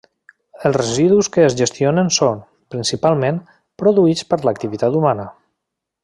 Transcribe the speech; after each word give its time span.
Els 0.67 0.77
residus 0.81 1.27
que 1.35 1.43
es 1.49 1.57
gestionen 1.59 2.09
són, 2.17 2.41
principalment, 2.77 3.37
produïts 3.83 4.27
per 4.31 4.41
l'activitat 4.47 4.97
humana. 5.03 5.27